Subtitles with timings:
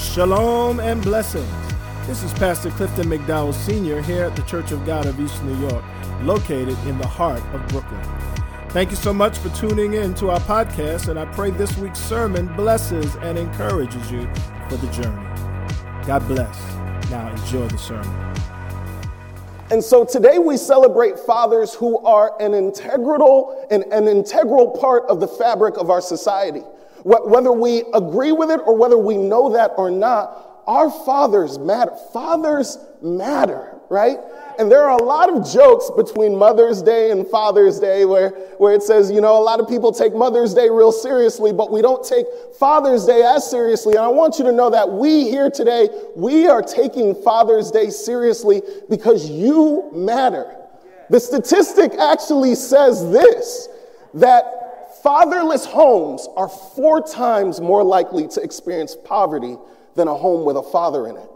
[0.00, 1.46] Shalom and blessings.
[2.06, 4.00] This is Pastor Clifton McDowell Sr.
[4.00, 5.84] here at the Church of God of East New York,
[6.22, 8.02] located in the heart of Brooklyn.
[8.70, 12.00] Thank you so much for tuning in to our podcast, and I pray this week's
[12.00, 14.22] sermon blesses and encourages you
[14.70, 15.22] for the journey.
[16.06, 16.58] God bless.
[17.10, 18.34] Now enjoy the sermon.
[19.70, 25.20] And so today we celebrate fathers who are an integral and an integral part of
[25.20, 26.62] the fabric of our society.
[27.04, 31.92] Whether we agree with it or whether we know that or not, our fathers matter.
[32.12, 34.18] Fathers matter, right?
[34.58, 38.74] And there are a lot of jokes between Mother's Day and Father's Day where, where
[38.74, 41.80] it says, you know, a lot of people take Mother's Day real seriously, but we
[41.80, 42.26] don't take
[42.58, 43.94] Father's Day as seriously.
[43.94, 47.88] And I want you to know that we here today, we are taking Father's Day
[47.90, 50.54] seriously because you matter.
[51.08, 53.68] The statistic actually says this
[54.14, 54.59] that
[55.02, 59.56] Fatherless homes are four times more likely to experience poverty
[59.94, 61.30] than a home with a father in it.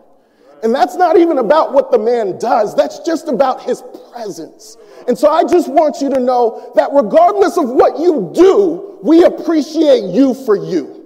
[0.63, 4.77] And that's not even about what the man does, that's just about his presence.
[5.07, 9.25] And so I just want you to know that regardless of what you do, we
[9.25, 11.05] appreciate you for you.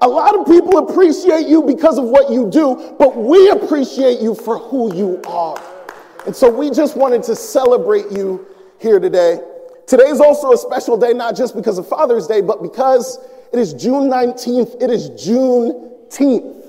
[0.00, 4.34] A lot of people appreciate you because of what you do, but we appreciate you
[4.34, 5.62] for who you are.
[6.26, 8.46] And so we just wanted to celebrate you
[8.78, 9.40] here today.
[9.86, 13.18] Today is also a special day, not just because of Father's Day, but because
[13.52, 14.82] it is June 19th.
[14.82, 16.62] It is Juneteenth.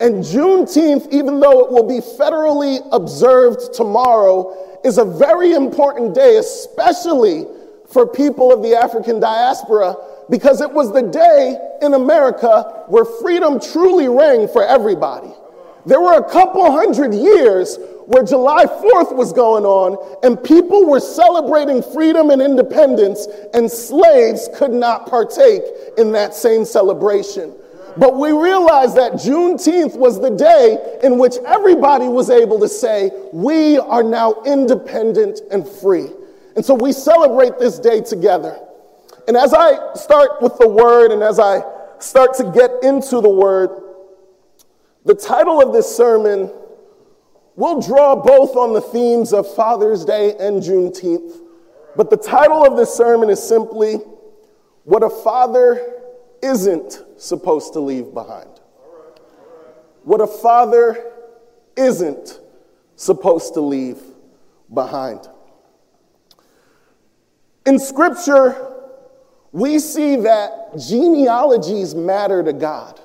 [0.00, 6.36] And Juneteenth, even though it will be federally observed tomorrow, is a very important day,
[6.36, 7.46] especially
[7.88, 9.96] for people of the African diaspora,
[10.28, 15.32] because it was the day in America where freedom truly rang for everybody.
[15.86, 21.00] There were a couple hundred years where July 4th was going on and people were
[21.00, 25.62] celebrating freedom and independence, and slaves could not partake
[25.98, 27.54] in that same celebration.
[27.96, 33.10] But we realized that Juneteenth was the day in which everybody was able to say,
[33.32, 36.08] We are now independent and free.
[36.56, 38.58] And so we celebrate this day together.
[39.28, 41.62] And as I start with the word and as I
[41.98, 43.83] start to get into the word,
[45.04, 46.50] the title of this sermon
[47.56, 51.40] We'll draw both on the themes of Father's Day and Juneteenth,
[51.94, 54.00] but the title of this sermon is simply
[54.82, 56.00] What a Father
[56.42, 58.48] Isn't Supposed to Leave Behind.
[60.04, 61.12] What a father
[61.76, 62.38] isn't
[62.94, 63.98] supposed to leave
[64.72, 65.26] behind.
[67.64, 68.70] In Scripture,
[69.50, 73.00] we see that genealogies matter to God.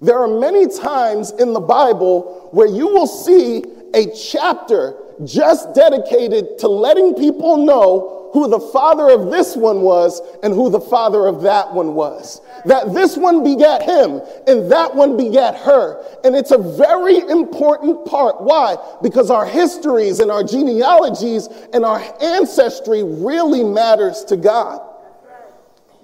[0.00, 3.64] There are many times in the Bible where you will see
[3.94, 10.20] a chapter just dedicated to letting people know who the father of this one was
[10.42, 12.42] and who the father of that one was.
[12.66, 16.04] That this one begat him and that one begat her.
[16.22, 18.42] And it's a very important part.
[18.42, 18.76] Why?
[19.02, 24.82] Because our histories and our genealogies and our ancestry really matters to God.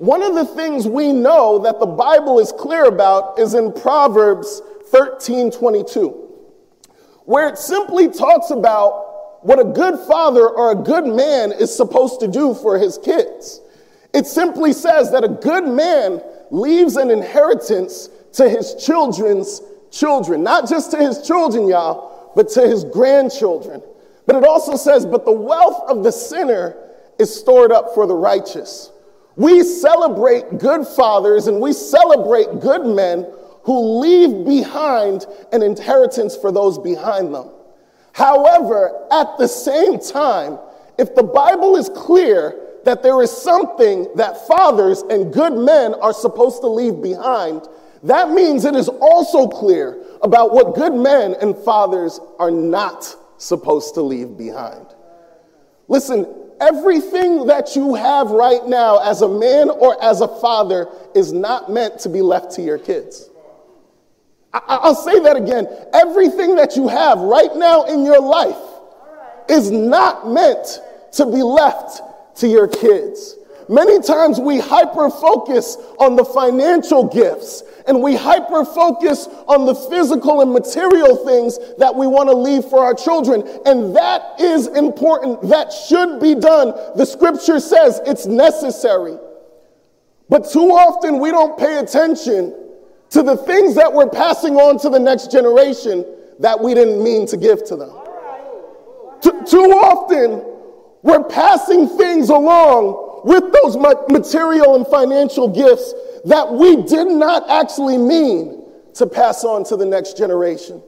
[0.03, 4.61] One of the things we know that the Bible is clear about is in Proverbs
[4.87, 6.23] 13 22
[7.25, 12.19] where it simply talks about what a good father or a good man is supposed
[12.19, 13.61] to do for his kids.
[14.13, 16.21] It simply says that a good man
[16.51, 22.67] leaves an inheritance to his children's children, not just to his children, y'all, but to
[22.67, 23.81] his grandchildren.
[24.27, 26.77] But it also says, but the wealth of the sinner
[27.21, 28.91] is stored up for the righteous.
[29.37, 33.26] We celebrate good fathers and we celebrate good men
[33.65, 37.50] who leave behind an inheritance for those behind them.
[38.12, 40.59] However, at the same time,
[40.98, 46.12] if the Bible is clear that there is something that fathers and good men are
[46.12, 47.62] supposed to leave behind,
[48.03, 53.94] that means it is also clear about what good men and fathers are not supposed
[53.94, 54.87] to leave behind.
[55.88, 56.26] Listen,
[56.62, 61.71] everything that you have right now as a man or as a father is not
[61.71, 63.28] meant to be left to your kids.
[64.54, 65.66] I'll say that again.
[65.92, 68.57] Everything that you have right now in your life
[69.48, 70.81] is not meant
[71.13, 72.01] to be left
[72.36, 73.36] to your kids.
[73.69, 79.75] Many times we hyper focus on the financial gifts and we hyper focus on the
[79.75, 83.43] physical and material things that we want to leave for our children.
[83.67, 85.43] And that is important.
[85.49, 86.75] That should be done.
[86.97, 89.19] The scripture says it's necessary.
[90.29, 92.55] But too often we don't pay attention
[93.11, 96.07] to the things that we're passing on to the next generation
[96.39, 97.91] that we didn't mean to give to them.
[99.21, 100.43] too often,
[101.03, 103.77] we're passing things along with those
[104.09, 108.65] material and financial gifts that we did not actually mean
[108.95, 110.83] to pass on to the next generation.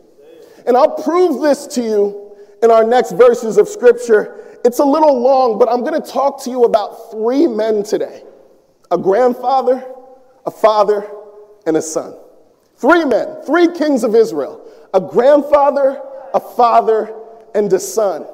[0.66, 4.58] And I'll prove this to you in our next verses of scripture.
[4.64, 8.22] It's a little long, but I'm going to talk to you about three men today
[8.90, 9.84] a grandfather,
[10.46, 11.10] a father,
[11.66, 12.14] and a son.
[12.76, 14.60] Three men, three kings of Israel
[14.92, 16.00] a grandfather,
[16.32, 17.14] a father,
[17.54, 18.26] and a son.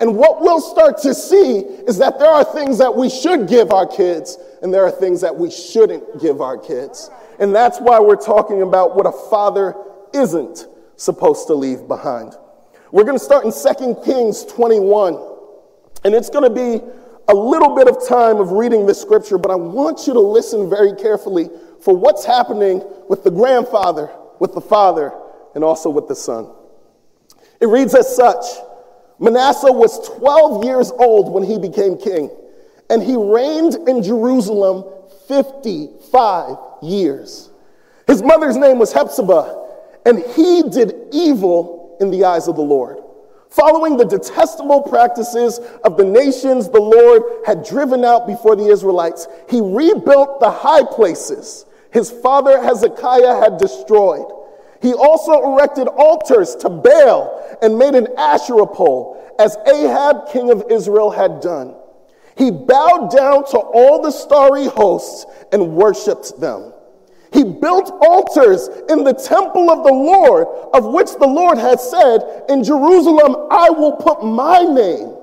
[0.00, 3.70] And what we'll start to see is that there are things that we should give
[3.72, 7.10] our kids, and there are things that we shouldn't give our kids.
[7.38, 9.74] And that's why we're talking about what a father
[10.12, 10.66] isn't
[10.96, 12.34] supposed to leave behind.
[12.92, 15.18] We're going to start in 2 Kings 21.
[16.04, 16.84] And it's going to be
[17.28, 20.70] a little bit of time of reading this scripture, but I want you to listen
[20.70, 21.50] very carefully
[21.80, 25.12] for what's happening with the grandfather, with the father,
[25.54, 26.50] and also with the son.
[27.60, 28.44] It reads as such
[29.18, 32.30] Manasseh was 12 years old when he became king,
[32.90, 34.84] and he reigned in Jerusalem
[35.28, 37.50] 55 years.
[38.06, 39.64] His mother's name was Hephzibah,
[40.04, 42.98] and he did evil in the eyes of the Lord.
[43.48, 49.26] Following the detestable practices of the nations the Lord had driven out before the Israelites,
[49.48, 51.64] he rebuilt the high places
[51.96, 54.30] his father Hezekiah had destroyed.
[54.86, 60.62] He also erected altars to Baal and made an Asherah pole, as Ahab, king of
[60.70, 61.74] Israel, had done.
[62.36, 66.72] He bowed down to all the starry hosts and worshiped them.
[67.32, 72.44] He built altars in the temple of the Lord, of which the Lord had said,
[72.48, 75.16] In Jerusalem I will put my name.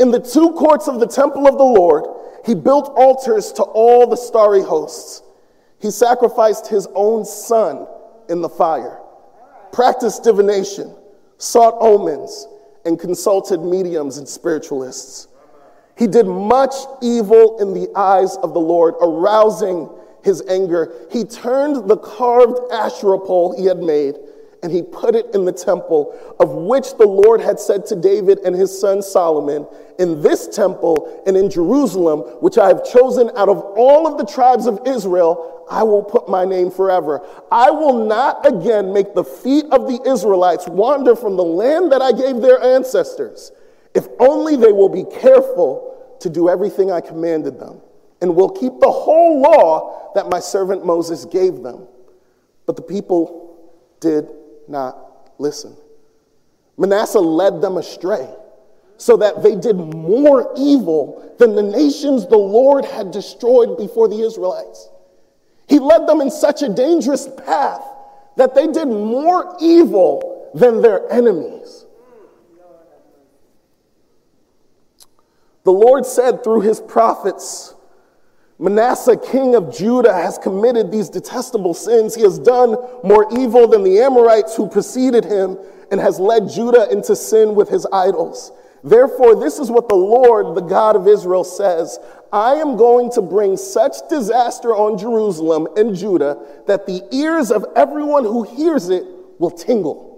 [0.00, 2.06] In the two courts of the temple of the Lord,
[2.44, 5.22] he built altars to all the starry hosts.
[5.78, 7.86] He sacrificed his own son
[8.28, 9.00] in the fire,
[9.72, 10.94] practiced divination,
[11.38, 12.48] sought omens,
[12.84, 15.28] and consulted mediums and spiritualists.
[15.96, 19.88] He did much evil in the eyes of the Lord, arousing
[20.24, 24.16] his anger, he turned the carved Asherah pole he had made
[24.64, 28.38] and he put it in the temple of which the Lord had said to David
[28.46, 29.66] and his son Solomon,
[29.98, 34.24] In this temple and in Jerusalem, which I have chosen out of all of the
[34.24, 37.20] tribes of Israel, I will put my name forever.
[37.52, 42.00] I will not again make the feet of the Israelites wander from the land that
[42.00, 43.52] I gave their ancestors,
[43.94, 47.82] if only they will be careful to do everything I commanded them
[48.22, 51.86] and will keep the whole law that my servant Moses gave them.
[52.64, 53.58] But the people
[54.00, 54.26] did
[54.68, 55.76] not listen.
[56.76, 58.28] Manasseh led them astray
[58.96, 64.20] so that they did more evil than the nations the Lord had destroyed before the
[64.20, 64.88] Israelites.
[65.68, 67.82] He led them in such a dangerous path
[68.36, 71.86] that they did more evil than their enemies.
[75.64, 77.74] The Lord said through his prophets,
[78.58, 82.14] Manasseh, king of Judah, has committed these detestable sins.
[82.14, 85.58] He has done more evil than the Amorites who preceded him
[85.90, 88.52] and has led Judah into sin with his idols.
[88.84, 91.98] Therefore, this is what the Lord, the God of Israel, says
[92.32, 97.64] I am going to bring such disaster on Jerusalem and Judah that the ears of
[97.74, 99.04] everyone who hears it
[99.38, 100.13] will tingle.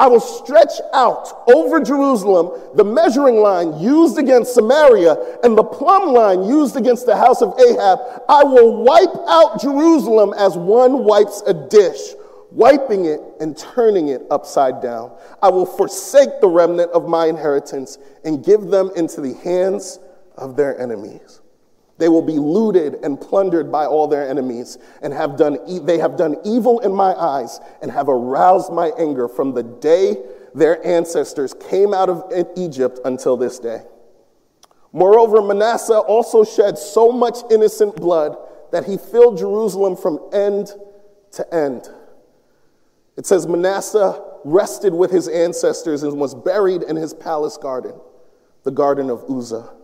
[0.00, 6.12] I will stretch out over Jerusalem the measuring line used against Samaria and the plumb
[6.12, 7.98] line used against the house of Ahab.
[8.28, 12.14] I will wipe out Jerusalem as one wipes a dish,
[12.52, 15.10] wiping it and turning it upside down.
[15.42, 19.98] I will forsake the remnant of my inheritance and give them into the hands
[20.36, 21.37] of their enemies.
[21.98, 25.98] They will be looted and plundered by all their enemies, and have done e- they
[25.98, 30.16] have done evil in my eyes, and have aroused my anger from the day
[30.54, 33.82] their ancestors came out of Egypt until this day.
[34.92, 38.36] Moreover, Manasseh also shed so much innocent blood
[38.72, 40.72] that he filled Jerusalem from end
[41.32, 41.88] to end.
[43.16, 47.94] It says Manasseh rested with his ancestors and was buried in his palace garden,
[48.62, 49.74] the garden of Uzzah.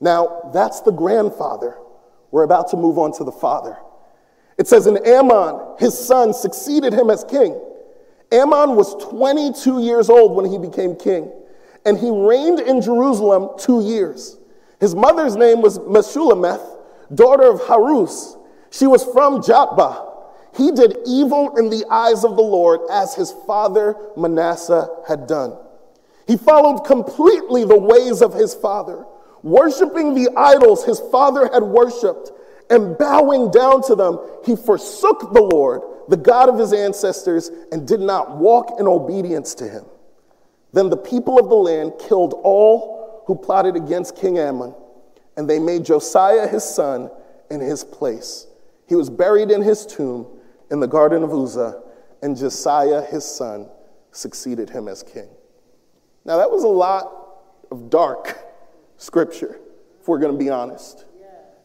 [0.00, 1.78] Now, that's the grandfather.
[2.30, 3.78] We're about to move on to the father.
[4.58, 7.60] It says, And Amon, his son, succeeded him as king.
[8.32, 11.30] Amon was 22 years old when he became king,
[11.84, 14.38] and he reigned in Jerusalem two years.
[14.80, 16.64] His mother's name was Meshullemeth,
[17.14, 18.36] daughter of Haruz.
[18.70, 20.12] She was from Jotbah.
[20.54, 25.56] He did evil in the eyes of the Lord as his father Manasseh had done.
[26.26, 29.04] He followed completely the ways of his father
[29.46, 32.32] Worshipping the idols his father had worshiped
[32.68, 37.86] and bowing down to them, he forsook the Lord, the God of his ancestors, and
[37.86, 39.84] did not walk in obedience to him.
[40.72, 44.74] Then the people of the land killed all who plotted against King Amon,
[45.36, 47.08] and they made Josiah his son
[47.48, 48.48] in his place.
[48.88, 50.26] He was buried in his tomb
[50.72, 51.84] in the garden of Uzzah,
[52.20, 53.68] and Josiah, his son,
[54.10, 55.28] succeeded him as king.
[56.24, 57.12] Now, that was a lot
[57.70, 58.42] of dark
[58.96, 59.58] scripture,
[60.00, 61.04] if we're going to be honest.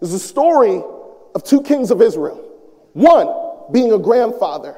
[0.02, 0.82] It's a story
[1.36, 2.38] of two kings of Israel.
[2.94, 4.78] One being a grandfather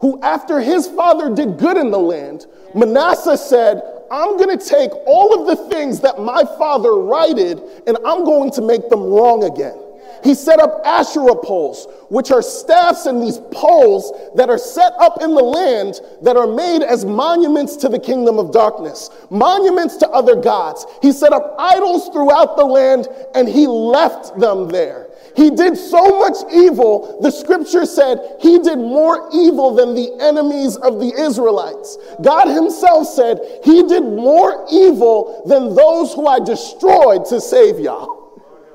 [0.00, 4.90] who, after his father did good in the land, Manasseh said, I'm going to take
[5.06, 9.44] all of the things that my father righted and I'm going to make them wrong
[9.44, 9.81] again.
[10.22, 15.22] He set up Asherah poles, which are staffs and these poles that are set up
[15.22, 20.08] in the land that are made as monuments to the kingdom of darkness, monuments to
[20.10, 20.86] other gods.
[21.00, 25.08] He set up idols throughout the land and he left them there.
[25.34, 30.76] He did so much evil, the scripture said he did more evil than the enemies
[30.76, 31.96] of the Israelites.
[32.20, 38.21] God himself said he did more evil than those who I destroyed to save y'all.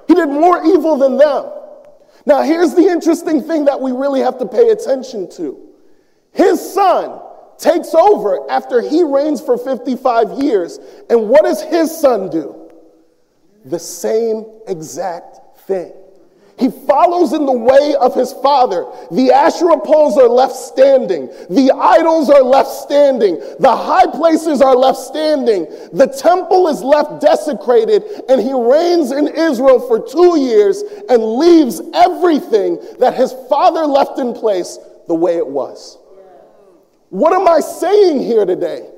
[0.07, 1.51] He did more evil than them.
[2.25, 5.57] Now, here's the interesting thing that we really have to pay attention to.
[6.33, 7.21] His son
[7.57, 10.79] takes over after he reigns for 55 years.
[11.09, 12.69] And what does his son do?
[13.65, 15.93] The same exact thing.
[16.57, 18.85] He follows in the way of his father.
[19.11, 21.27] The Asherah poles are left standing.
[21.51, 23.39] The idols are left standing.
[23.59, 25.65] The high places are left standing.
[25.93, 28.03] The temple is left desecrated.
[28.27, 34.17] And he reigns in Israel for two years and leaves everything that his father left
[34.17, 35.99] in place the way it was.
[37.09, 38.89] What am I saying here today?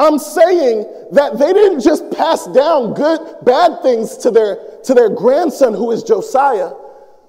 [0.00, 5.08] I'm saying that they didn't just pass down good, bad things to their, to their
[5.08, 6.72] grandson, who is Josiah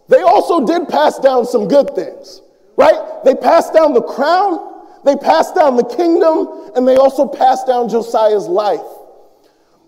[0.09, 2.41] they also did pass down some good things,
[2.77, 3.23] right?
[3.25, 7.89] They passed down the crown, they passed down the kingdom, and they also passed down
[7.89, 8.81] Josiah's life.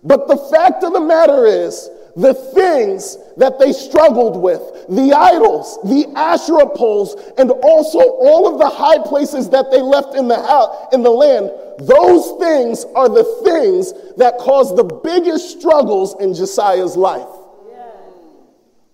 [0.04, 4.60] But the fact of the matter is, the things that they struggled with,
[4.90, 10.16] the idols, the Asherah poles, and also all of the high places that they left
[10.16, 11.50] in the house, in the land,
[11.80, 17.39] those things are the things that caused the biggest struggles in Josiah's life.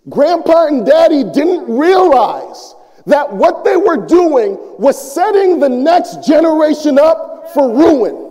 [0.10, 2.76] Grandpa and daddy didn't realize
[3.08, 8.26] that what they were doing was setting the next generation up for ruin.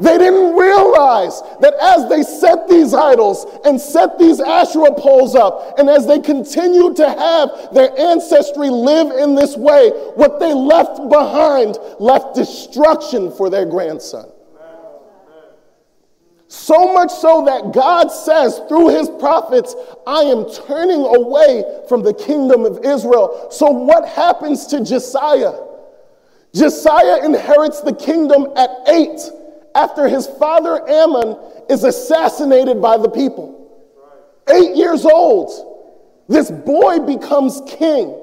[0.00, 5.78] They didn't realize that as they set these idols and set these Asherah poles up,
[5.78, 11.08] and as they continued to have their ancestry live in this way, what they left
[11.08, 14.33] behind left destruction for their grandson.
[16.54, 19.74] So much so that God says through his prophets,
[20.06, 23.48] I am turning away from the kingdom of Israel.
[23.50, 25.52] So, what happens to Josiah?
[26.54, 29.20] Josiah inherits the kingdom at eight
[29.74, 31.36] after his father Amon
[31.68, 33.68] is assassinated by the people.
[34.48, 35.50] Eight years old,
[36.28, 38.16] this boy becomes king.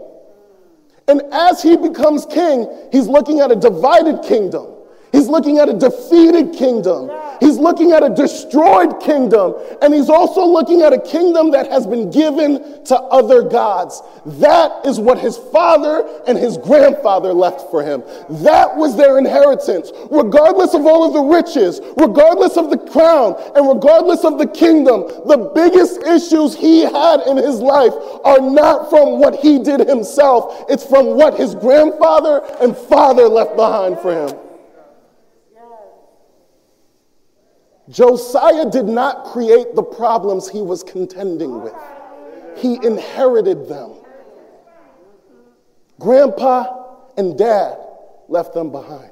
[1.09, 4.67] And as he becomes king, he's looking at a divided kingdom.
[5.11, 7.11] He's looking at a defeated kingdom.
[7.41, 9.55] He's looking at a destroyed kingdom.
[9.81, 14.01] And he's also looking at a kingdom that has been given to other gods.
[14.25, 18.03] That is what his father and his grandfather left for him.
[18.43, 19.91] That was their inheritance.
[20.09, 25.01] Regardless of all of the riches, regardless of the crown, and regardless of the kingdom,
[25.27, 30.65] the biggest issues he had in his life are not from what he did himself.
[30.69, 34.50] It's from what his grandfather and father left behind for him.
[37.91, 41.75] Josiah did not create the problems he was contending with,
[42.55, 43.95] he inherited them.
[45.99, 47.77] Grandpa and dad
[48.27, 49.11] left them behind.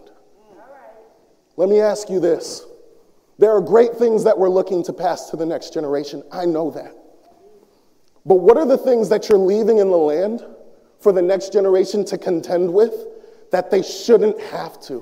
[1.58, 2.66] Let me ask you this.
[3.38, 6.24] There are great things that we're looking to pass to the next generation.
[6.32, 6.96] I know that.
[8.26, 10.46] But what are the things that you're leaving in the land
[11.00, 12.94] for the next generation to contend with
[13.52, 15.00] that they shouldn't have to?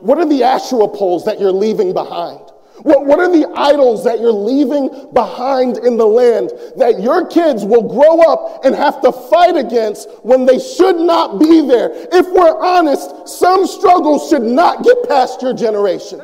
[0.00, 2.50] What are the Asherah poles that you're leaving behind?
[2.82, 7.64] What, what are the idols that you're leaving behind in the land that your kids
[7.64, 11.90] will grow up and have to fight against when they should not be there?
[11.92, 16.20] If we're honest, some struggles should not get past your generation.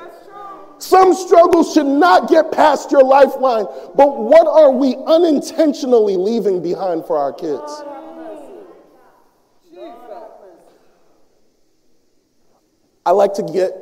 [0.79, 3.67] Some struggles should not get past your lifeline.
[3.95, 7.85] But what are we unintentionally leaving behind for our kids?
[13.07, 13.73] I like to get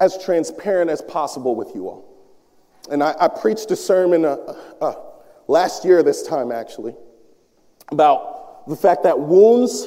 [0.00, 2.05] as transparent as possible with you all.
[2.90, 4.36] And I, I preached a sermon uh,
[4.80, 4.94] uh,
[5.48, 6.94] last year, this time actually,
[7.90, 9.86] about the fact that wounds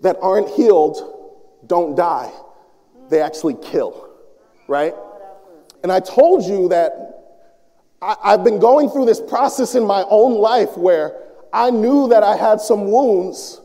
[0.00, 0.98] that aren't healed
[1.66, 2.32] don't die,
[3.08, 4.10] they actually kill,
[4.68, 4.94] right?
[5.82, 7.36] And I told you that
[8.00, 11.16] I, I've been going through this process in my own life where
[11.52, 13.60] I knew that I had some wounds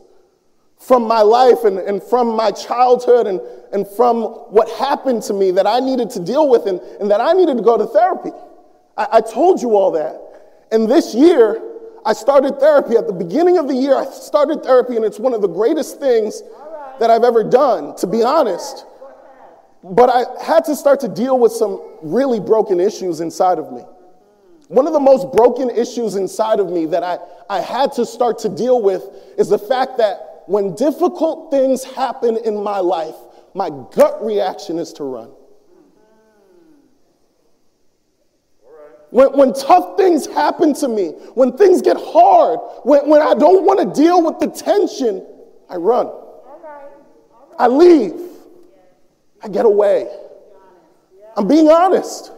[0.80, 3.40] from my life and, and from my childhood and,
[3.72, 7.20] and from what happened to me that I needed to deal with and, and that
[7.20, 8.30] I needed to go to therapy.
[8.96, 10.18] I, I told you all that.
[10.72, 11.60] And this year,
[12.04, 12.96] I started therapy.
[12.96, 16.00] At the beginning of the year, I started therapy, and it's one of the greatest
[16.00, 16.42] things
[16.98, 18.86] that I've ever done, to be honest.
[19.84, 23.82] But I had to start to deal with some really broken issues inside of me.
[24.68, 27.18] One of the most broken issues inside of me that I,
[27.50, 29.02] I had to start to deal with
[29.36, 33.14] is the fact that when difficult things happen in my life,
[33.54, 35.30] my gut reaction is to run.
[39.10, 43.64] When, when tough things happen to me, when things get hard, when, when I don't
[43.64, 45.24] want to deal with the tension,
[45.68, 46.10] I run.
[47.56, 48.20] I leave.
[49.44, 50.10] I get away.
[51.36, 52.32] I'm being honest.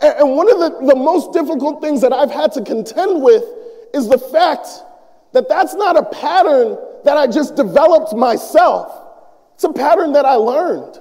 [0.00, 3.44] And one of the, the most difficult things that I've had to contend with
[3.92, 4.66] is the fact
[5.34, 8.98] that that's not a pattern that I just developed myself.
[9.54, 10.98] It's a pattern that I learned.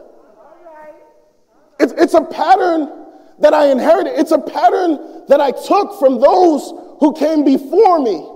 [1.79, 2.91] It's, it's a pattern
[3.39, 4.13] that I inherited.
[4.19, 8.27] It's a pattern that I took from those who came before me.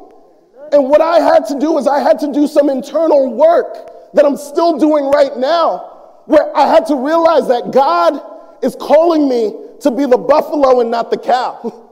[0.71, 4.25] And what I had to do is I had to do some internal work that
[4.25, 8.19] I'm still doing right now, where I had to realize that God
[8.63, 11.83] is calling me to be the buffalo and not the cow.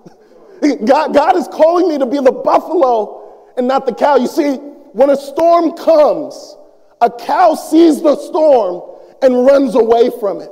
[0.86, 4.16] God, God is calling me to be the buffalo and not the cow.
[4.16, 4.58] You see,
[4.94, 6.56] when a storm comes,
[7.02, 10.52] a cow sees the storm and runs away from it.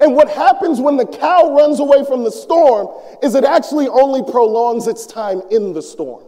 [0.00, 2.88] And what happens when the cow runs away from the storm
[3.22, 6.24] is it actually only prolongs its time in the storm.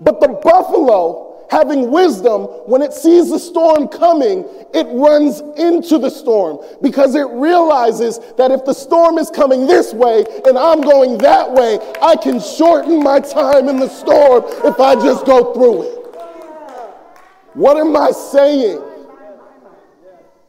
[0.00, 6.10] But the buffalo, having wisdom, when it sees the storm coming, it runs into the
[6.10, 11.18] storm because it realizes that if the storm is coming this way and I'm going
[11.18, 15.82] that way, I can shorten my time in the storm if I just go through
[15.82, 15.97] it.
[17.58, 18.82] What am I saying?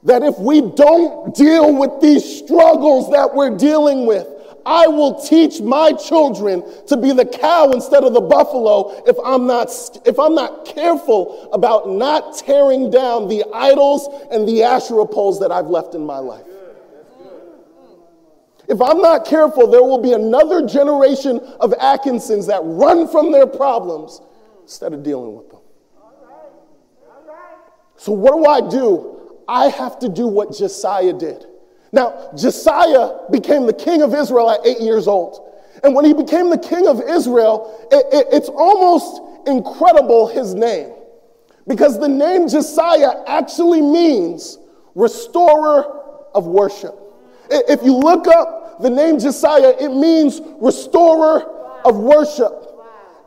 [0.04, 4.28] that if we don't deal with these struggles that we're dealing with,
[4.66, 9.48] I will teach my children to be the cow instead of the buffalo if I'm
[9.48, 9.70] not,
[10.06, 15.52] if I'm not careful about not tearing down the idols and the Asherah poles that
[15.52, 16.46] I've left in my life.
[18.68, 23.48] If I'm not careful, there will be another generation of Atkinsons that run from their
[23.48, 24.22] problems
[24.62, 25.59] instead of dealing with them.
[28.00, 29.36] So, what do I do?
[29.46, 31.46] I have to do what Josiah did.
[31.92, 35.46] Now, Josiah became the king of Israel at eight years old.
[35.84, 40.94] And when he became the king of Israel, it, it, it's almost incredible his name.
[41.68, 44.60] Because the name Josiah actually means
[44.96, 45.84] restorer
[46.34, 46.96] of worship.
[47.50, 51.44] If you look up the name Josiah, it means restorer
[51.84, 52.54] of worship.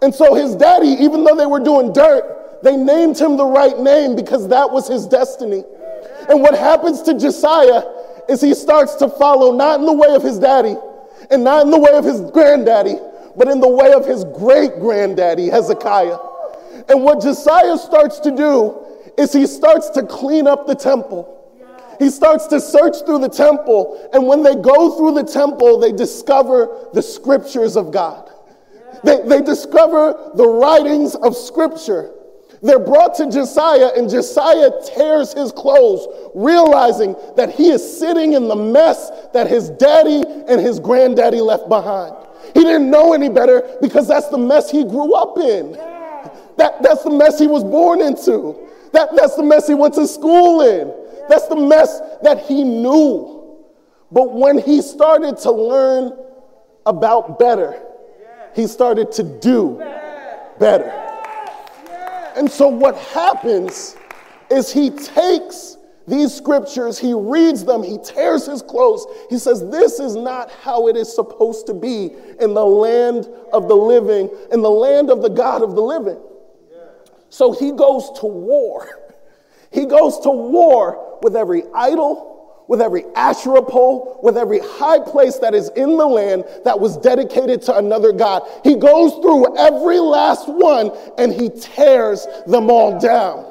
[0.01, 3.79] And so his daddy, even though they were doing dirt, they named him the right
[3.79, 5.65] name because that was his destiny.
[6.29, 7.83] And what happens to Josiah
[8.29, 10.77] is he starts to follow not in the way of his daddy
[11.31, 12.97] and not in the way of his granddaddy,
[13.37, 16.19] but in the way of his great granddaddy, Hezekiah.
[16.89, 18.79] And what Josiah starts to do
[19.19, 21.39] is he starts to clean up the temple.
[21.99, 25.93] He starts to search through the temple, and when they go through the temple, they
[25.93, 28.31] discover the scriptures of God.
[29.05, 32.13] They, they discover the writings of scripture.
[32.63, 38.47] They're brought to Josiah, and Josiah tears his clothes, realizing that he is sitting in
[38.47, 42.15] the mess that his daddy and his granddaddy left behind.
[42.55, 45.73] He didn't know any better because that's the mess he grew up in.
[46.57, 48.69] That, that's the mess he was born into.
[48.93, 50.93] That, that's the mess he went to school in.
[51.29, 53.59] That's the mess that he knew.
[54.13, 56.13] But when he started to learn
[56.87, 57.83] about better,
[58.55, 59.83] he started to do
[60.61, 61.12] better.
[62.37, 63.97] And so what happens
[64.51, 69.07] is he takes these scriptures, he reads them, he tears his clothes.
[69.31, 73.69] He says, This is not how it is supposed to be in the land of
[73.69, 76.19] the living, in the land of the God of the living.
[77.29, 78.89] So he goes to war.
[79.71, 82.32] He goes to war with every idol,
[82.73, 86.97] with every Asherah pole, with every high place that is in the land that was
[86.97, 88.49] dedicated to another God.
[88.65, 93.45] He goes through every last one and he tears them all down.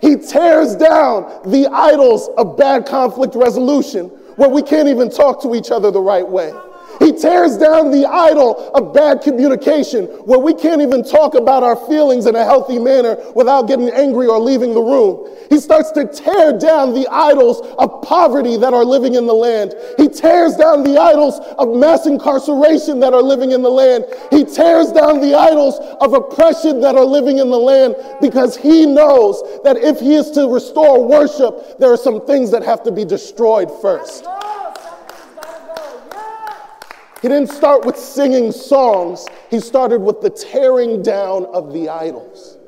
[0.00, 4.04] He tears down the idols of bad conflict resolution
[4.36, 6.52] where we can't even talk to each other the right way.
[6.98, 11.76] He tears down the idol of bad communication where we can't even talk about our
[11.88, 15.28] feelings in a healthy manner without getting angry or leaving the room.
[15.50, 19.74] He starts to tear down the idols of poverty that are living in the land.
[19.96, 24.04] He tears down the idols of mass incarceration that are living in the land.
[24.30, 28.86] He tears down the idols of oppression that are living in the land because he
[28.86, 32.92] knows that if he is to restore worship, there are some things that have to
[32.92, 34.26] be destroyed first.
[37.22, 42.58] He didn't start with singing songs, he started with the tearing down of the idols.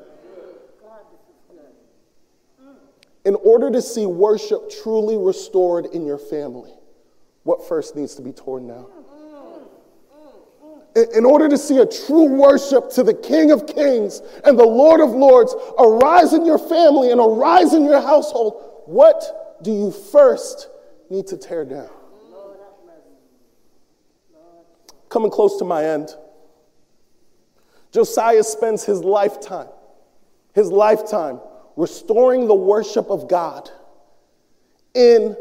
[3.25, 6.73] In order to see worship truly restored in your family,
[7.43, 8.87] what first needs to be torn down?
[11.17, 15.01] In order to see a true worship to the King of Kings and the Lord
[15.01, 20.69] of Lords arise in your family and arise in your household, what do you first
[21.11, 21.91] need to tear down?
[25.15, 26.11] Coming close to my end.
[27.93, 29.69] Josiah spends his lifetime,
[30.55, 31.41] his lifetime,
[31.77, 33.71] restoring the worship of God
[34.93, 35.37] in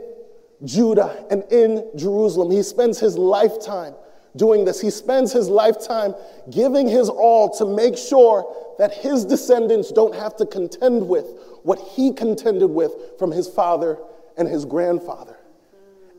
[0.63, 2.51] Judah and in Jerusalem.
[2.51, 3.95] He spends his lifetime
[4.35, 4.79] doing this.
[4.79, 6.13] He spends his lifetime
[6.51, 11.25] giving his all to make sure that his descendants don't have to contend with
[11.63, 13.97] what he contended with from his father
[14.37, 15.37] and his grandfather.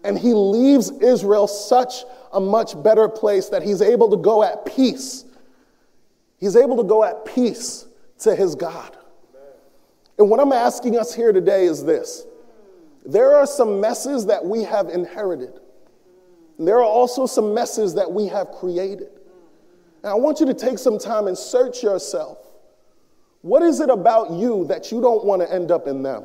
[0.04, 4.66] And he leaves Israel such a much better place that he's able to go at
[4.66, 5.24] peace.
[6.38, 7.86] He's able to go at peace
[8.20, 8.96] to his God.
[10.18, 12.26] And what I'm asking us here today is this
[13.06, 15.58] there are some messes that we have inherited,
[16.58, 19.08] there are also some messes that we have created.
[20.02, 22.36] And I want you to take some time and search yourself.
[23.40, 26.24] What is it about you that you don't want to end up in them?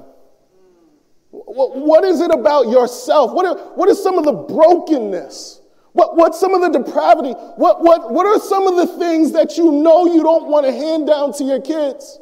[1.31, 3.33] What is it about yourself?
[3.33, 5.61] What, are, what is some of the brokenness?
[5.93, 7.31] What, what's some of the depravity?
[7.31, 10.71] What, what, what are some of the things that you know you don't want to
[10.71, 12.19] hand down to your kids?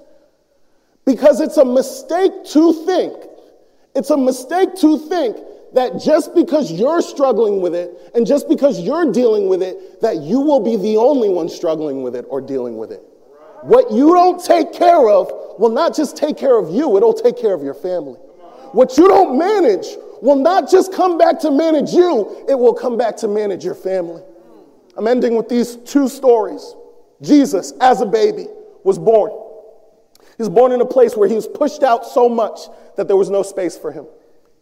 [1.05, 3.13] Because it's a mistake to think,
[3.95, 5.37] it's a mistake to think
[5.73, 10.17] that just because you're struggling with it and just because you're dealing with it, that
[10.17, 13.01] you will be the only one struggling with it or dealing with it.
[13.61, 17.37] What you don't take care of will not just take care of you, it'll take
[17.37, 18.19] care of your family.
[18.77, 19.87] What you don't manage
[20.21, 23.73] will not just come back to manage you, it will come back to manage your
[23.73, 24.21] family.
[24.95, 26.75] I'm ending with these two stories.
[27.23, 28.45] Jesus, as a baby,
[28.83, 29.31] was born.
[30.11, 32.59] He was born in a place where he was pushed out so much
[32.97, 34.05] that there was no space for him.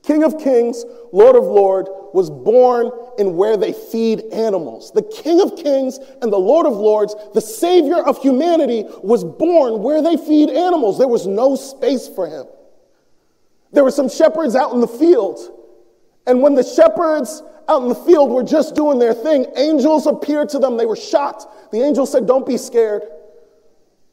[0.02, 4.94] King of Kings, Lord of Lords, was born in where they feed animals.
[4.94, 9.84] The King of Kings and the Lord of Lords, the Savior of humanity, was born
[9.84, 10.98] where they feed animals.
[11.00, 12.46] There was no space for him.
[13.72, 15.40] There were some shepherds out in the field.
[16.28, 20.50] And when the shepherds out in the field were just doing their thing, angels appeared
[20.50, 20.78] to them.
[20.78, 21.46] They were shocked.
[21.72, 23.04] The angel said, Don't be scared.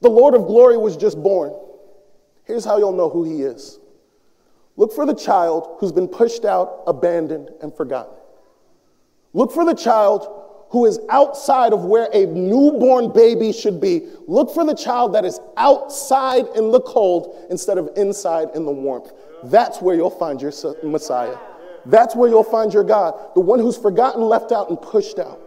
[0.01, 1.55] The Lord of glory was just born.
[2.45, 3.79] Here's how you'll know who he is
[4.77, 8.15] look for the child who's been pushed out, abandoned, and forgotten.
[9.33, 14.09] Look for the child who is outside of where a newborn baby should be.
[14.27, 18.73] Look for the child that is outside in the cold instead of inside in the
[18.73, 19.13] warmth.
[19.45, 20.53] That's where you'll find your
[20.83, 21.37] Messiah.
[21.87, 25.41] That's where you'll find your God, the one who's forgotten, left out, and pushed out.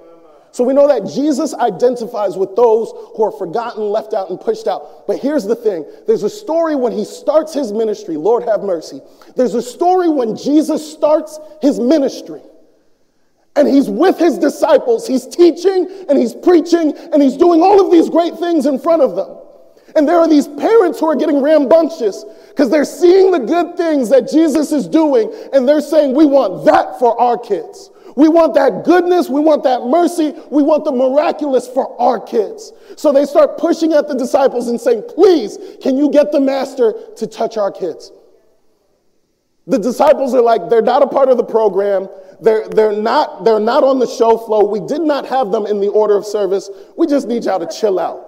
[0.52, 4.68] So we know that Jesus identifies with those who are forgotten, left out, and pushed
[4.68, 5.06] out.
[5.06, 9.02] But here's the thing there's a story when he starts his ministry, Lord have mercy.
[9.36, 12.42] There's a story when Jesus starts his ministry.
[13.58, 15.08] And he's with his disciples.
[15.08, 19.02] He's teaching and he's preaching and he's doing all of these great things in front
[19.02, 19.38] of them.
[19.96, 24.10] And there are these parents who are getting rambunctious because they're seeing the good things
[24.10, 27.92] that Jesus is doing and they're saying, We want that for our kids.
[28.18, 29.30] We want that goodness.
[29.30, 30.34] We want that mercy.
[30.50, 32.72] We want the miraculous for our kids.
[32.96, 36.94] So they start pushing at the disciples and saying, Please, can you get the master
[37.16, 38.12] to touch our kids?
[39.68, 42.08] The disciples are like, they're not a part of the program.
[42.40, 44.64] They're, they're, not, they're not on the show flow.
[44.64, 46.70] We did not have them in the order of service.
[46.98, 48.25] We just need y'all to chill out.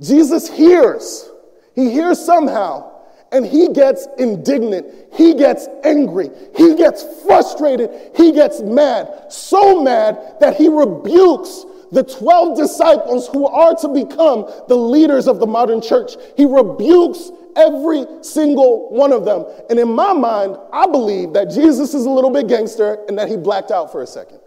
[0.00, 1.30] Jesus hears.
[1.74, 2.90] He hears somehow,
[3.32, 4.86] and he gets indignant.
[5.12, 6.30] He gets angry.
[6.56, 7.90] He gets frustrated.
[8.16, 9.30] He gets mad.
[9.30, 15.40] So mad that he rebukes the 12 disciples who are to become the leaders of
[15.40, 16.12] the modern church.
[16.36, 19.44] He rebukes every single one of them.
[19.68, 23.28] And in my mind, I believe that Jesus is a little bit gangster and that
[23.28, 24.38] he blacked out for a second.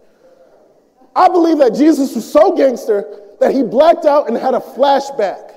[1.15, 5.51] I believe that Jesus was so gangster that he blacked out and had a flashback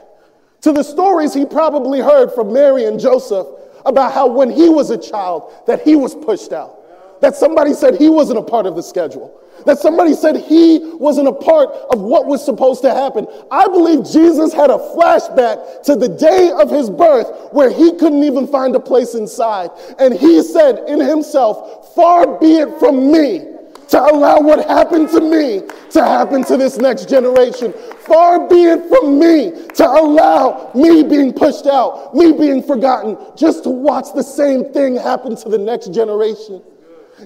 [0.61, 3.46] to the stories he probably heard from Mary and Joseph
[3.85, 7.20] about how when he was a child that he was pushed out.
[7.20, 9.40] That somebody said he wasn't a part of the schedule.
[9.64, 13.27] that somebody said he wasn't a part of what was supposed to happen.
[13.51, 18.22] I believe Jesus had a flashback to the day of his birth where he couldn't
[18.25, 19.70] even find a place inside.
[19.99, 23.56] And he said in himself, Far be it from me
[23.88, 27.72] to allow what happened to me to happen to this next generation.
[28.01, 33.62] Far be it from me to allow me being pushed out, me being forgotten, just
[33.64, 36.62] to watch the same thing happen to the next generation.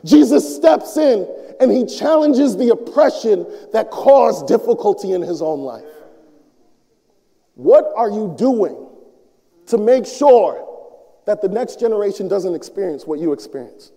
[0.05, 1.27] Jesus steps in
[1.61, 5.85] and he challenges the oppression that caused difficulty in his own life.
[7.55, 8.87] What are you doing
[9.66, 10.66] to make sure
[11.27, 13.92] that the next generation doesn't experience what you experienced?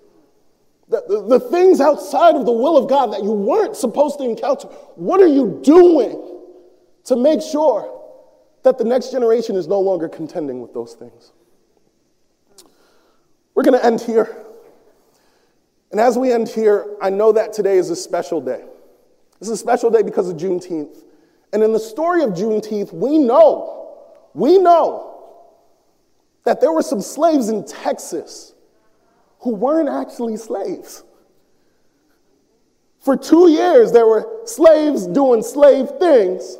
[0.94, 4.26] The, the, the, things outside of the will of God that you weren't supposed to
[4.26, 6.40] encounter, what are you doing
[7.06, 8.00] to make sure
[8.62, 11.32] that the next generation is no longer contending with those things?
[13.56, 14.38] We're going to end here.
[15.90, 18.64] And as we end here, I know that today is a special day.
[19.42, 21.04] It's a special day because of Juneteenth.
[21.54, 25.40] And in the story of Juneteenth, we know, we know
[26.44, 28.53] that there were some slaves in Texas
[29.44, 31.04] who weren't actually slaves.
[33.02, 36.58] For two years, there were slaves doing slave things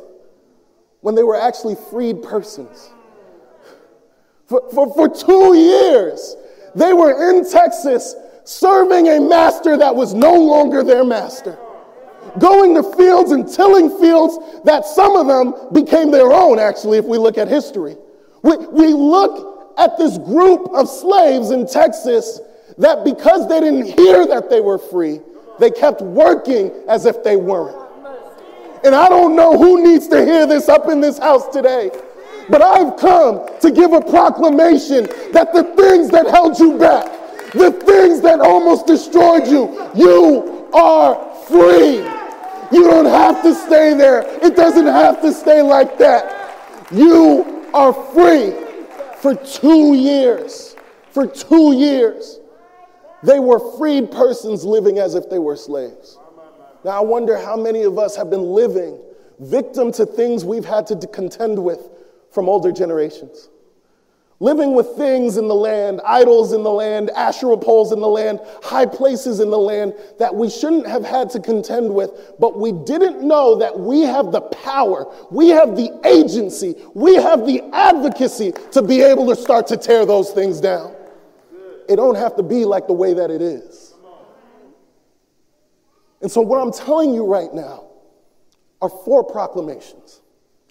[1.00, 2.90] when they were actually freed persons.
[4.46, 6.36] For, for, for two years,
[6.74, 11.58] they were in Texas serving a master that was no longer their master.
[12.38, 17.06] Going to fields and tilling fields that some of them became their own, actually, if
[17.06, 17.96] we look at history.
[18.42, 22.40] We, we look at this group of slaves in Texas
[22.78, 25.20] that because they didn't hear that they were free,
[25.58, 27.76] they kept working as if they weren't.
[28.84, 31.90] And I don't know who needs to hear this up in this house today,
[32.50, 37.06] but I've come to give a proclamation that the things that held you back,
[37.52, 41.98] the things that almost destroyed you, you are free.
[42.72, 44.22] You don't have to stay there.
[44.44, 46.86] It doesn't have to stay like that.
[46.90, 48.52] You are free
[49.18, 50.76] for two years.
[51.10, 52.40] For two years.
[53.24, 56.18] They were freed persons living as if they were slaves.
[56.84, 58.98] Now, I wonder how many of us have been living
[59.40, 61.80] victim to things we've had to contend with
[62.30, 63.48] from older generations
[64.40, 68.40] living with things in the land, idols in the land, Asherah poles in the land,
[68.62, 72.72] high places in the land that we shouldn't have had to contend with, but we
[72.72, 78.52] didn't know that we have the power, we have the agency, we have the advocacy
[78.72, 80.94] to be able to start to tear those things down.
[81.88, 83.94] It don't have to be like the way that it is.
[86.20, 87.86] And so, what I'm telling you right now
[88.80, 90.22] are four proclamations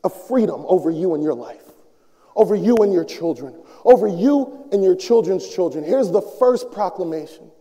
[0.03, 1.63] of freedom over you and your life
[2.35, 5.83] over you and your children, over you and your children's children.
[5.83, 7.51] Here's the first proclamation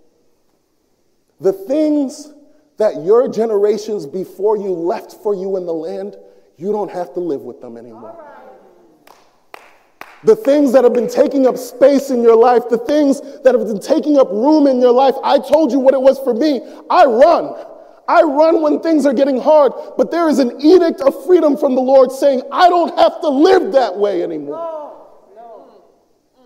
[1.40, 2.32] the things
[2.76, 6.16] that your generations before you left for you in the land,
[6.56, 8.16] you don't have to live with them anymore.
[10.24, 13.66] The things that have been taking up space in your life, the things that have
[13.66, 16.60] been taking up room in your life, I told you what it was for me.
[16.88, 17.54] I run.
[18.06, 21.74] I run when things are getting hard, but there is an edict of freedom from
[21.74, 24.80] the Lord saying, I don't have to live that way anymore.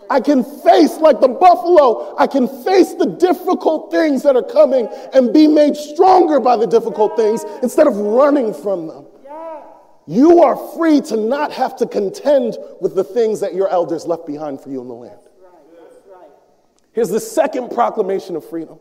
[0.08, 4.88] I can face, like the buffalo, I can face the difficult things that are coming
[5.12, 9.06] and be made stronger by the difficult things instead of running from them.
[10.06, 14.26] You are free to not have to contend with the things that your elders left
[14.26, 15.18] behind for you in the land.
[16.92, 18.78] Here's the second proclamation of freedom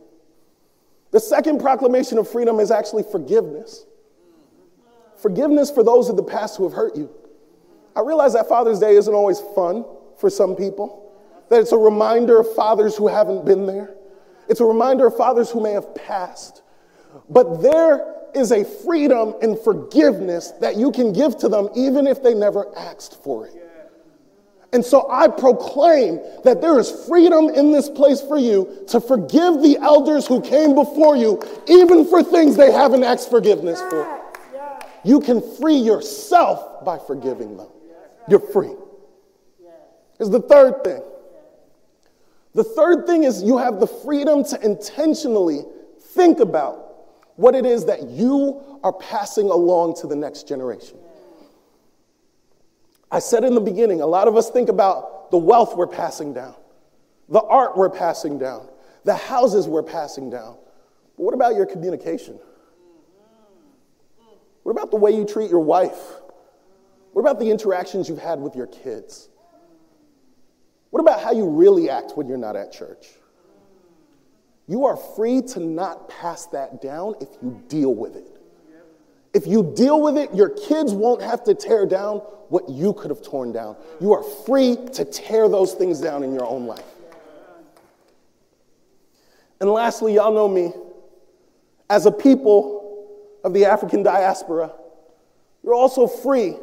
[1.12, 3.86] the second proclamation of freedom is actually forgiveness.
[3.86, 5.22] Mm-hmm.
[5.22, 7.10] Forgiveness for those of the past who have hurt you.
[7.96, 9.86] I realize that Father's Day isn't always fun
[10.20, 11.14] for some people,
[11.50, 13.96] that it's a reminder of fathers who haven't been there,
[14.50, 16.62] it's a reminder of fathers who may have passed.
[17.30, 22.22] But there is a freedom and forgiveness that you can give to them even if
[22.22, 23.54] they never asked for it.
[24.74, 29.62] And so I proclaim that there is freedom in this place for you to forgive
[29.62, 34.22] the elders who came before you, even for things they haven't asked forgiveness for.
[35.06, 37.68] You can free yourself by forgiving them.
[38.28, 38.74] You're free.
[40.20, 41.02] Is the third thing.
[42.54, 45.62] The third thing is you have the freedom to intentionally
[46.00, 46.85] think about
[47.36, 50.98] what it is that you are passing along to the next generation.
[53.12, 56.34] I said in the beginning, a lot of us think about the wealth we're passing
[56.34, 56.56] down,
[57.30, 58.68] the art we're passing down,
[59.04, 60.58] the houses we're passing down.
[61.18, 62.40] But what about your communication?
[64.64, 66.00] What about the way you treat your wife?
[67.14, 69.30] What about the interactions you've had with your kids?
[70.90, 73.08] What about how you really act when you're not at church?
[74.68, 78.28] You are free to not pass that down if you deal with it.
[79.34, 83.10] If you deal with it, your kids won't have to tear down what you could
[83.10, 83.76] have torn down.
[84.00, 86.86] You are free to tear those things down in your own life.
[89.60, 90.74] And lastly, y'all know me.
[91.90, 93.08] As a people
[93.44, 94.72] of the African diaspora,
[95.64, 96.56] you're also free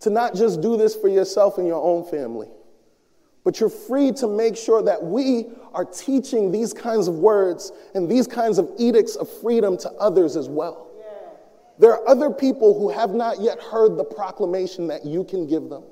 [0.00, 2.48] to not just do this for yourself and your own family,
[3.48, 8.06] but you're free to make sure that we are teaching these kinds of words and
[8.06, 10.90] these kinds of edicts of freedom to others as well.
[11.78, 15.70] There are other people who have not yet heard the proclamation that you can give
[15.70, 15.82] them.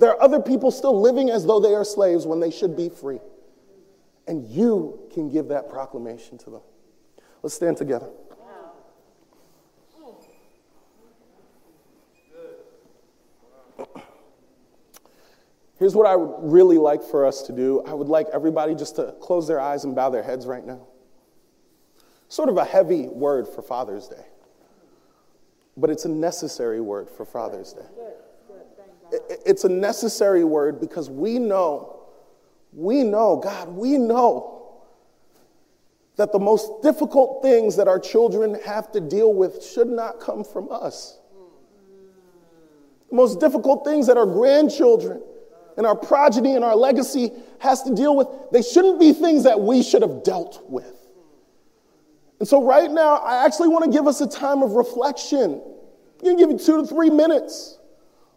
[0.00, 2.88] There are other people still living as though they are slaves when they should be
[2.88, 3.20] free.
[4.26, 6.62] And you can give that proclamation to them.
[7.44, 8.10] Let's stand together.
[15.80, 17.82] Here's what I would really like for us to do.
[17.86, 20.86] I would like everybody just to close their eyes and bow their heads right now.
[22.28, 24.26] Sort of a heavy word for Father's Day,
[25.78, 27.86] but it's a necessary word for Father's Day.
[29.46, 32.02] It's a necessary word because we know,
[32.74, 34.82] we know, God, we know
[36.16, 40.44] that the most difficult things that our children have to deal with should not come
[40.44, 41.18] from us.
[43.08, 45.22] The most difficult things that our grandchildren
[45.76, 49.60] and our progeny and our legacy has to deal with, they shouldn't be things that
[49.60, 50.92] we should have dealt with.
[52.38, 55.60] And so, right now, I actually want to give us a time of reflection.
[56.22, 57.78] Going to give you two to three minutes.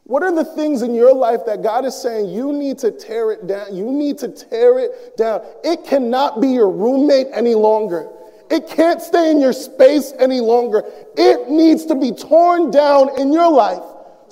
[0.05, 3.31] What are the things in your life that God is saying you need to tear
[3.31, 3.73] it down?
[3.73, 5.41] You need to tear it down.
[5.63, 8.09] It cannot be your roommate any longer.
[8.51, 10.83] It can't stay in your space any longer.
[11.17, 13.81] It needs to be torn down in your life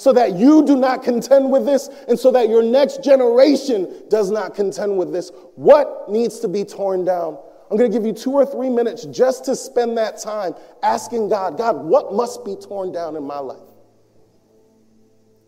[0.01, 4.31] so that you do not contend with this and so that your next generation does
[4.31, 5.31] not contend with this.
[5.53, 7.37] What needs to be torn down?
[7.69, 11.29] I'm going to give you two or three minutes just to spend that time asking
[11.29, 13.59] God, God, what must be torn down in my life?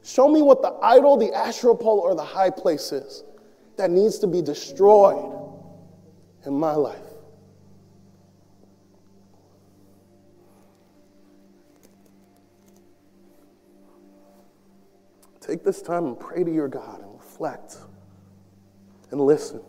[0.04, 3.24] Show me what the idol, the Asherah pole, or the high place is
[3.78, 5.34] that needs to be destroyed
[6.46, 7.13] in my life.
[15.46, 17.76] Take this time and pray to your God and reflect
[19.12, 19.60] and listen.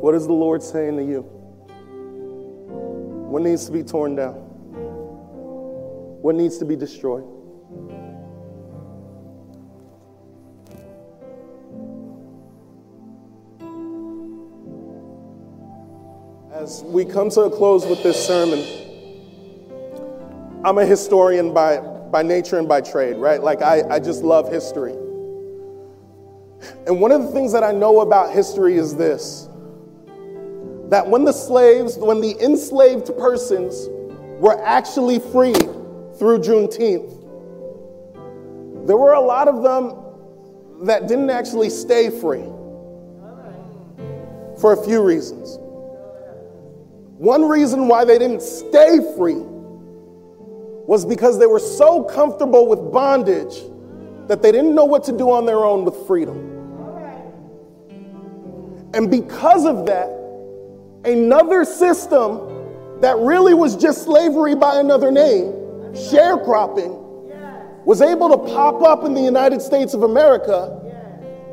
[0.00, 1.20] What is the Lord saying to you?
[3.28, 4.32] What needs to be torn down?
[6.22, 7.24] What needs to be destroyed?
[16.54, 18.64] As we come to a close with this sermon,
[20.64, 23.42] I'm a historian by, by nature and by trade, right?
[23.42, 24.92] Like, I, I just love history.
[26.86, 29.49] And one of the things that I know about history is this
[30.90, 33.88] that when the slaves, when the enslaved persons
[34.40, 35.56] were actually freed
[36.18, 37.16] through Juneteenth,
[38.86, 39.94] there were a lot of them
[40.86, 42.44] that didn't actually stay free
[44.60, 45.58] for a few reasons.
[47.18, 49.44] One reason why they didn't stay free
[50.86, 53.62] was because they were so comfortable with bondage
[54.26, 56.56] that they didn't know what to do on their own with freedom.
[58.92, 60.19] And because of that,
[61.04, 65.52] another system that really was just slavery by another name,
[65.92, 66.98] sharecropping,
[67.84, 70.76] was able to pop up in the United States of America.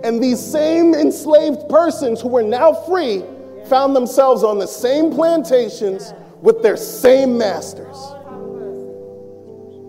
[0.03, 3.23] And these same enslaved persons who were now free
[3.67, 7.95] found themselves on the same plantations with their same masters.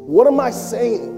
[0.07, 1.17] What am I saying?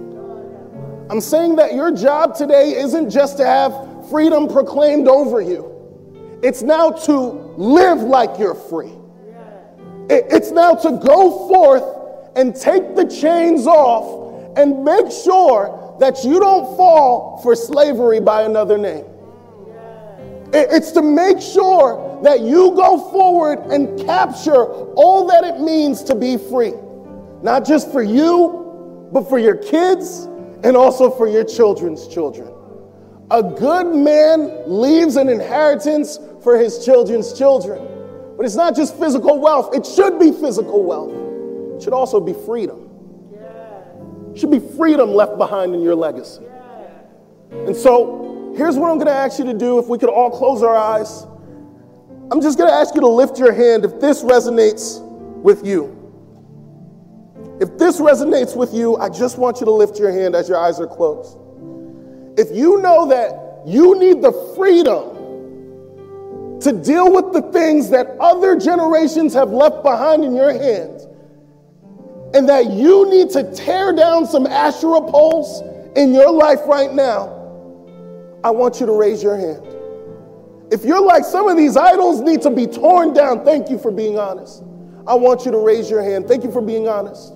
[1.11, 5.70] I'm saying that your job today isn't just to have freedom proclaimed over you.
[6.43, 7.15] It's now to
[7.57, 8.93] live like you're free.
[10.09, 11.85] It's now to go forth
[12.37, 18.43] and take the chains off and make sure that you don't fall for slavery by
[18.43, 19.05] another name.
[20.53, 24.65] It's to make sure that you go forward and capture
[24.95, 26.73] all that it means to be free.
[27.43, 30.29] not just for you, but for your kids
[30.63, 32.53] and also for your children's children.
[33.31, 37.87] A good man leaves an inheritance for his children's children.
[38.37, 41.13] But it's not just physical wealth, it should be physical wealth.
[41.77, 42.89] It should also be freedom.
[44.35, 46.45] It should be freedom left behind in your legacy.
[47.51, 50.31] And so, here's what I'm going to ask you to do if we could all
[50.31, 51.27] close our eyes.
[52.31, 55.03] I'm just going to ask you to lift your hand if this resonates
[55.43, 55.97] with you.
[57.61, 60.59] If this resonates with you, I just want you to lift your hand as your
[60.59, 61.37] eyes are closed.
[62.39, 65.20] If you know that you need the freedom
[66.61, 71.07] to deal with the things that other generations have left behind in your hands,
[72.35, 75.63] and that you need to tear down some Asherah poles
[75.97, 77.37] in your life right now,
[78.45, 79.67] I want you to raise your hand.
[80.73, 83.91] If you're like some of these idols need to be torn down, thank you for
[83.91, 84.63] being honest.
[85.07, 86.29] I want you to raise your hand.
[86.29, 87.33] Thank you for being honest.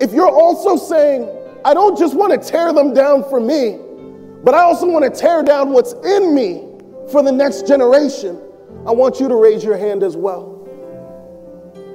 [0.00, 1.28] If you're also saying,
[1.64, 3.80] I don't just want to tear them down for me,
[4.44, 6.65] but I also want to tear down what's in me
[7.10, 8.40] for the next generation,
[8.86, 10.54] I want you to raise your hand as well.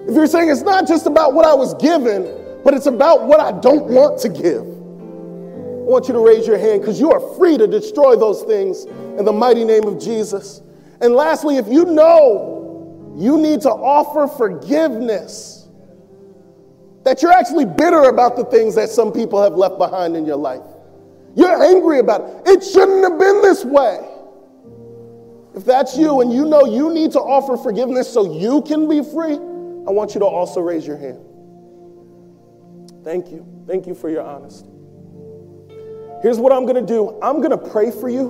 [0.08, 2.24] If you're saying it's not just about what I was given,
[2.64, 6.58] but it's about what I don't want to give, I want you to raise your
[6.58, 10.62] hand because you are free to destroy those things in the mighty name of Jesus.
[11.02, 15.68] And lastly, if you know you need to offer forgiveness,
[17.04, 20.38] that you're actually bitter about the things that some people have left behind in your
[20.38, 20.62] life.
[21.36, 22.48] You're angry about it.
[22.48, 24.11] It shouldn't have been this way.
[25.56, 29.04] If that's you and you know you need to offer forgiveness so you can be
[29.04, 31.20] free, I want you to also raise your hand.
[33.04, 33.46] Thank you.
[33.68, 34.70] Thank you for your honesty.
[36.22, 38.30] Here's what I'm going to do I'm going to pray for you,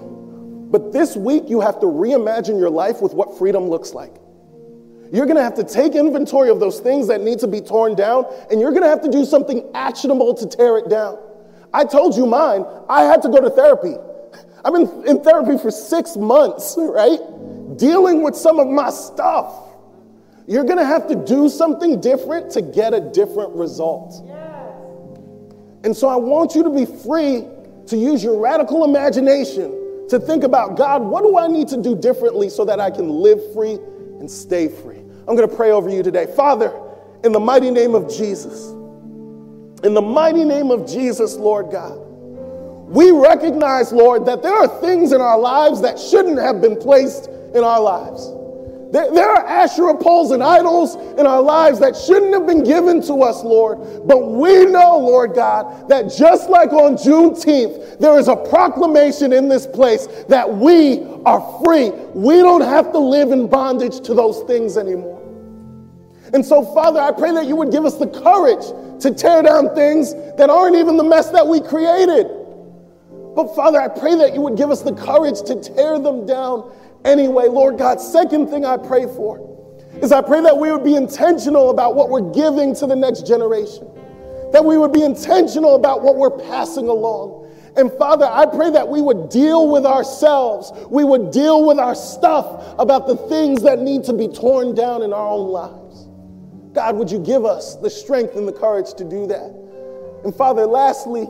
[0.72, 4.15] but this week you have to reimagine your life with what freedom looks like.
[5.11, 7.95] You're going to have to take inventory of those things that need to be torn
[7.95, 11.19] down, and you're going to have to do something actionable to tear it down.
[11.74, 12.65] I told you mine.
[12.89, 13.95] I had to go to therapy.
[14.64, 17.20] I've been in therapy for six months, right?
[17.78, 19.53] Dealing with some of my stuff.
[20.47, 24.28] You're going to have to do something different to get a different result.
[25.84, 27.45] And so I want you to be free
[27.88, 31.95] to use your radical imagination to think about God, what do I need to do
[31.95, 33.76] differently so that I can live free
[34.20, 34.97] and stay free?
[34.97, 36.28] I'm going to pray over you today.
[36.36, 36.78] Father,
[37.24, 38.72] in the mighty name of Jesus,
[39.84, 41.97] in the mighty name of Jesus, Lord God,
[42.92, 47.30] we recognize, Lord, that there are things in our lives that shouldn't have been placed
[47.56, 48.30] in our lives.
[48.92, 53.24] There, are Asherah poles and idols in our lives that shouldn't have been given to
[53.24, 54.06] us, Lord.
[54.06, 59.48] But we know, Lord God, that just like on Juneteenth, there is a proclamation in
[59.48, 61.92] this place that we are free.
[62.14, 65.22] We don't have to live in bondage to those things anymore.
[66.34, 68.66] And so, Father, I pray that you would give us the courage
[69.02, 72.41] to tear down things that aren't even the mess that we created.
[73.36, 76.72] But, Father, I pray that you would give us the courage to tear them down
[77.06, 77.48] anyway.
[77.48, 79.48] Lord God, second thing I pray for
[80.02, 83.26] is I pray that we would be intentional about what we're giving to the next
[83.28, 83.88] generation,
[84.52, 87.40] that we would be intentional about what we're passing along.
[87.78, 91.96] And Father, I pray that we would deal with ourselves, we would deal with our
[91.96, 96.08] stuff about the things that need to be torn down in our own lives.
[96.74, 99.56] God, would you give us the strength and the courage to do that?
[100.24, 101.30] And Father, lastly,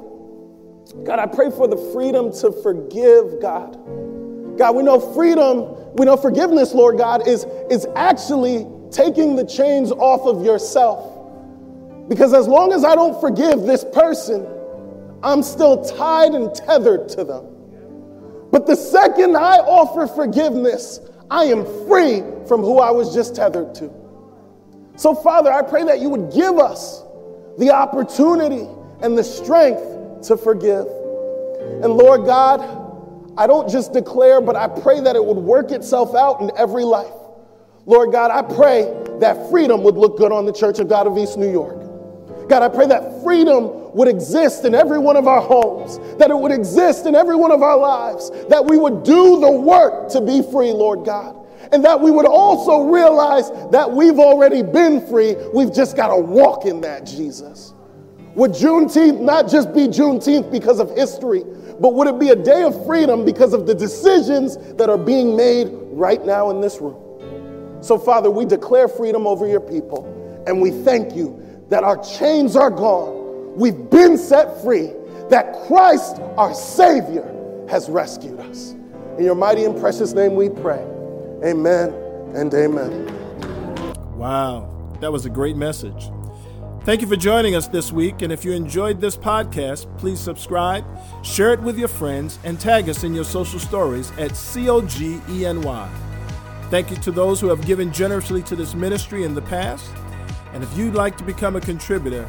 [1.04, 3.78] God, I pray for the freedom to forgive, God.
[4.58, 9.92] God, we know freedom, we know forgiveness, Lord God, is, is actually taking the chains
[9.92, 11.18] off of yourself.
[12.10, 14.46] Because as long as I don't forgive this person,
[15.24, 17.46] I'm still tied and tethered to them.
[18.52, 23.74] But the second I offer forgiveness, I am free from who I was just tethered
[23.76, 23.90] to.
[24.98, 27.04] So, Father, I pray that you would give us
[27.58, 28.68] the opportunity
[29.02, 29.82] and the strength
[30.24, 30.86] to forgive.
[31.84, 32.62] And Lord God,
[33.38, 36.84] I don't just declare, but I pray that it would work itself out in every
[36.84, 37.14] life.
[37.86, 41.18] Lord God, I pray that freedom would look good on the Church of God of
[41.18, 41.80] East New York.
[42.50, 46.38] God, I pray that freedom would exist in every one of our homes, that it
[46.38, 50.22] would exist in every one of our lives, that we would do the work to
[50.22, 51.38] be free, Lord God.
[51.72, 55.36] And that we would also realize that we've already been free.
[55.54, 57.74] We've just got to walk in that, Jesus.
[58.36, 61.44] Would Juneteenth not just be Juneteenth because of history,
[61.82, 65.36] but would it be a day of freedom because of the decisions that are being
[65.36, 66.96] made right now in this room?
[67.82, 70.06] So, Father, we declare freedom over your people,
[70.48, 73.56] and we thank you that our chains are gone.
[73.56, 74.92] We've been set free,
[75.30, 77.28] that Christ, our Savior,
[77.70, 78.72] has rescued us.
[79.18, 80.86] In your mighty and precious name we pray.
[81.44, 81.90] Amen
[82.34, 83.08] and amen.
[84.16, 86.12] Wow, that was a great message.
[86.84, 88.24] Thank you for joining us this week.
[88.24, 90.84] And if you enjoyed this podcast, please subscribe,
[91.24, 95.90] share it with your friends, and tag us in your social stories at COGENY.
[96.72, 99.92] Thank you to those who have given generously to this ministry in the past.
[100.54, 102.26] And if you'd like to become a contributor,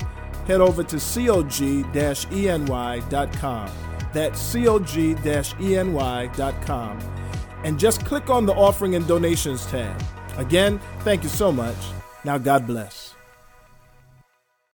[0.47, 1.41] head over to cog-eny.com.
[4.13, 5.39] That's cog-eny.com.
[7.65, 10.03] And just click on the offering and donations tab.
[10.37, 11.77] Again, thank you so much.
[12.25, 13.12] Now, God bless.